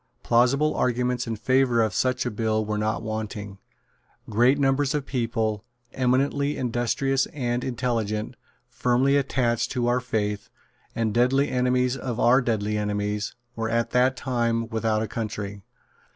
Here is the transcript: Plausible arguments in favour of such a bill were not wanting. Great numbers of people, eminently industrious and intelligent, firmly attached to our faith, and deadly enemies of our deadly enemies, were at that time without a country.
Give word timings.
Plausible 0.23 0.73
arguments 0.73 1.27
in 1.27 1.35
favour 1.35 1.79
of 1.83 1.93
such 1.93 2.25
a 2.25 2.31
bill 2.31 2.65
were 2.65 2.79
not 2.79 3.03
wanting. 3.03 3.59
Great 4.27 4.57
numbers 4.57 4.95
of 4.95 5.05
people, 5.05 5.63
eminently 5.93 6.57
industrious 6.57 7.27
and 7.27 7.63
intelligent, 7.63 8.33
firmly 8.67 9.15
attached 9.15 9.69
to 9.73 9.85
our 9.85 9.99
faith, 9.99 10.49
and 10.95 11.13
deadly 11.13 11.49
enemies 11.51 11.95
of 11.95 12.19
our 12.19 12.41
deadly 12.41 12.79
enemies, 12.79 13.35
were 13.55 13.69
at 13.69 13.91
that 13.91 14.17
time 14.17 14.67
without 14.69 15.03
a 15.03 15.07
country. 15.07 15.61